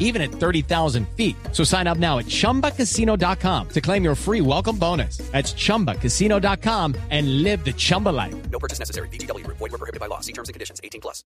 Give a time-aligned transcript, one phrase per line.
[0.00, 1.36] even at 30,000 feet.
[1.52, 5.18] So sign up now at chumbacasino.com to claim your free welcome bonus.
[5.30, 8.34] That's chumbacasino.com and live the Chumba life.
[8.50, 9.08] No purchase necessary.
[9.08, 9.46] BGW.
[9.46, 10.20] Void were prohibited by law.
[10.20, 10.80] See terms and conditions.
[10.82, 11.24] 18 plus.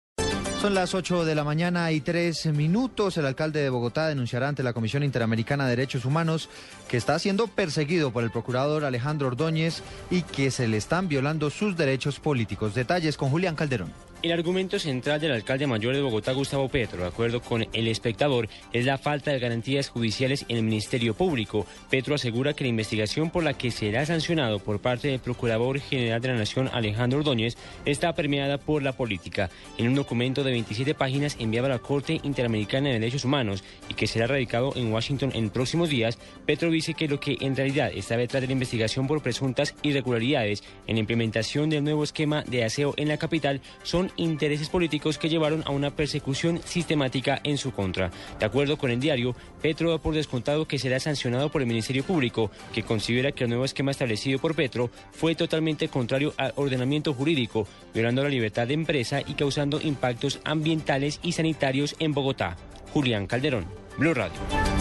[0.61, 3.18] Son las 8 de la mañana y 3 minutos.
[3.18, 6.49] El alcalde de Bogotá denunciará ante la Comisión Interamericana de Derechos Humanos
[6.89, 11.51] que está siendo perseguido por el procurador Alejandro Ordóñez y que se le están violando
[11.51, 12.75] sus derechos políticos.
[12.75, 13.93] Detalles con Julián Calderón.
[14.25, 18.49] El argumento central del alcalde mayor de Bogotá, Gustavo Petro, de acuerdo con el espectador,
[18.73, 21.67] es la falta de garantías judiciales en el Ministerio Público.
[21.91, 26.23] Petro asegura que la investigación por la que será sancionado por parte del Procurador General
[26.23, 29.51] de la Nación, Alejandro Ordóñez, está permeada por la política.
[29.77, 33.95] En un documento de 27 páginas enviado a la Corte Interamericana de Derechos Humanos y
[33.95, 37.91] que será radicado en Washington en próximos días, Petro dice que lo que en realidad
[37.95, 42.65] está detrás de la investigación por presuntas irregularidades en la implementación del nuevo esquema de
[42.65, 47.73] aseo en la capital son intereses políticos que llevaron a una persecución sistemática en su
[47.73, 48.11] contra.
[48.39, 52.05] De acuerdo con el diario, Petro da por descontado que será sancionado por el Ministerio
[52.05, 57.15] Público, que considera que el nuevo esquema establecido por Petro fue totalmente contrario al ordenamiento
[57.15, 62.57] jurídico, violando la libertad de empresa y causando impactos ambientales y sanitarios en Bogotá.
[62.92, 63.67] Julián Calderón,
[63.98, 64.73] Blue Radio.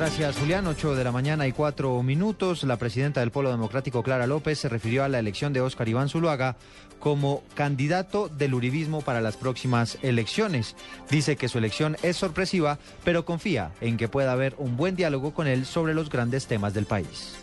[0.00, 0.66] Gracias, Julián.
[0.66, 2.64] 8 de la mañana y 4 minutos.
[2.64, 6.08] La presidenta del Polo Democrático, Clara López, se refirió a la elección de Óscar Iván
[6.08, 6.56] Zuluaga
[6.98, 10.74] como candidato del uribismo para las próximas elecciones.
[11.10, 15.34] Dice que su elección es sorpresiva, pero confía en que pueda haber un buen diálogo
[15.34, 17.36] con él sobre los grandes temas del país.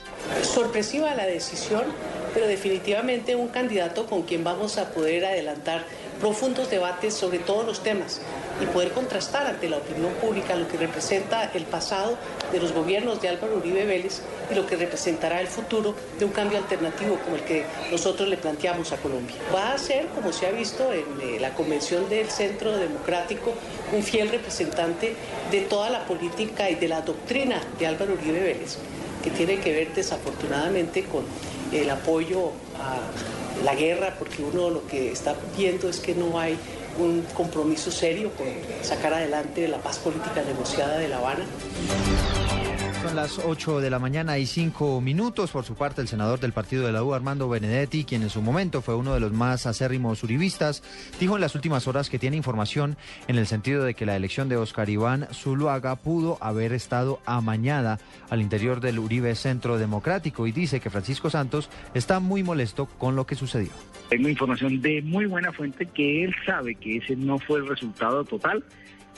[0.43, 1.83] Sorpresiva la decisión,
[2.33, 5.85] pero definitivamente un candidato con quien vamos a poder adelantar
[6.19, 8.21] profundos debates sobre todos los temas
[8.61, 12.17] y poder contrastar ante la opinión pública lo que representa el pasado
[12.51, 16.31] de los gobiernos de Álvaro Uribe Vélez y lo que representará el futuro de un
[16.31, 19.35] cambio alternativo como el que nosotros le planteamos a Colombia.
[19.53, 23.53] Va a ser, como se ha visto en eh, la convención del Centro Democrático,
[23.93, 25.15] un fiel representante
[25.51, 28.77] de toda la política y de la doctrina de Álvaro Uribe Vélez,
[29.29, 31.25] que tiene que ver desafortunadamente con
[31.73, 32.99] el apoyo a
[33.65, 36.57] la guerra, porque uno lo que está viendo es que no hay
[36.97, 38.47] un compromiso serio con
[38.83, 41.45] sacar adelante la paz política negociada de La Habana.
[43.07, 45.51] Son las 8 de la mañana y 5 minutos.
[45.51, 48.41] Por su parte, el senador del partido de la U, Armando Benedetti, quien en su
[48.41, 50.83] momento fue uno de los más acérrimos uribistas,
[51.17, 52.97] dijo en las últimas horas que tiene información
[53.29, 57.97] en el sentido de que la elección de Oscar Iván Zuluaga pudo haber estado amañada
[58.29, 63.15] al interior del Uribe Centro Democrático y dice que Francisco Santos está muy molesto con
[63.15, 63.71] lo que sucedió.
[64.09, 68.25] Tengo información de muy buena fuente que él sabe que ese no fue el resultado
[68.25, 68.65] total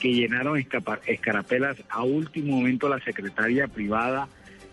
[0.00, 4.28] que llenaron escarapelas a último momento la secretaria privada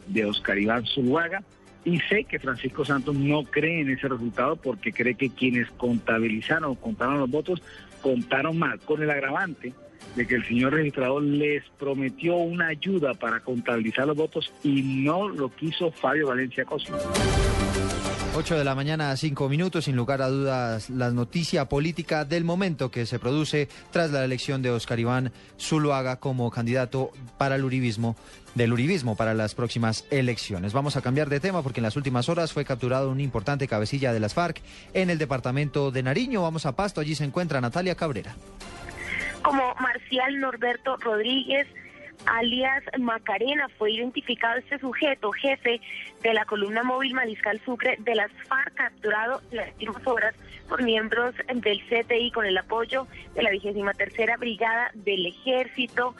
[0.07, 1.43] de Oscar Iván Zuluaga.
[1.85, 6.71] Y sé que Francisco Santos no cree en ese resultado porque cree que quienes contabilizaron
[6.71, 7.61] o contaron los votos
[8.01, 9.73] contaron mal, con el agravante
[10.15, 15.27] de que el señor registrador les prometió una ayuda para contabilizar los votos y no
[15.29, 16.97] lo quiso Fabio Valencia Cosmo.
[18.37, 22.91] 8 de la mañana, 5 minutos, sin lugar a dudas, la noticia política del momento
[22.91, 27.09] que se produce tras la elección de Oscar Iván Zuluaga como candidato
[27.39, 28.15] para el uribismo,
[28.53, 30.71] del uribismo para las próximas elecciones.
[30.71, 34.13] Vamos a cambiar de tema porque en las últimas horas fue capturado un importante cabecilla
[34.13, 34.61] de las FARC
[34.93, 36.43] en el departamento de Nariño.
[36.43, 38.35] Vamos a Pasto, allí se encuentra Natalia Cabrera.
[39.47, 41.67] Como Marcial Norberto Rodríguez,
[42.25, 45.79] alias Macarena, fue identificado este sujeto, jefe
[46.21, 50.35] de la columna móvil Mariscal Sucre de las FARC, capturado en las últimas horas
[50.67, 56.13] por miembros del CTI con el apoyo de la vigésima tercera brigada del ejército.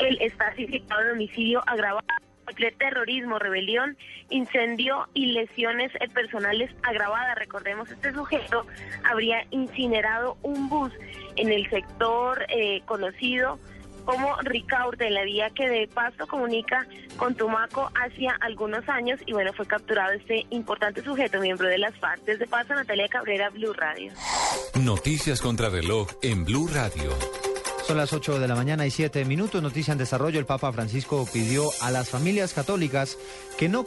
[0.00, 2.02] Él está de homicidio agravado
[2.78, 3.96] terrorismo, rebelión,
[4.30, 7.36] incendio y lesiones personales agravadas.
[7.38, 8.66] Recordemos, este sujeto
[9.04, 10.92] habría incinerado un bus
[11.36, 13.58] en el sector eh, conocido
[14.04, 19.32] como Ricaurte, en la vía que de Pasto comunica con Tumaco hacia algunos años y
[19.32, 22.22] bueno, fue capturado este importante sujeto, miembro de las FARC.
[22.24, 24.12] Desde Pasto, Natalia Cabrera, Blue Radio.
[24.80, 27.12] Noticias contra reloj en Blue Radio.
[27.86, 29.62] Son las 8 de la mañana y 7 minutos.
[29.62, 30.38] Noticia en desarrollo.
[30.38, 33.18] El Papa Francisco pidió a las familias católicas
[33.58, 33.84] que no,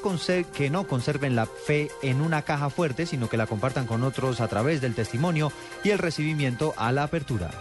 [0.53, 4.42] que no conserven la fe en una caja fuerte, sino que la compartan con otros
[4.42, 5.51] a través del testimonio
[5.83, 7.51] y el recibimiento a la apertura.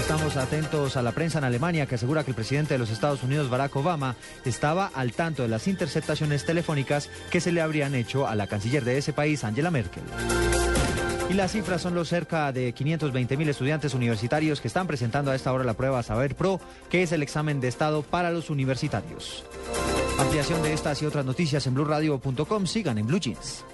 [0.00, 3.24] Estamos atentos a la prensa en Alemania que asegura que el presidente de los Estados
[3.24, 4.14] Unidos, Barack Obama,
[4.44, 8.84] estaba al tanto de las interceptaciones telefónicas que se le habrían hecho a la canciller
[8.84, 10.04] de ese país, Angela Merkel.
[11.28, 15.34] Y las cifras son los cerca de 520 mil estudiantes universitarios que están presentando a
[15.34, 19.44] esta hora la prueba Saber Pro, que es el examen de estado para los universitarios.
[20.18, 22.66] Ampliación de estas y otras noticias en blueradio.com.
[22.66, 23.64] Sigan en Blue Jeans.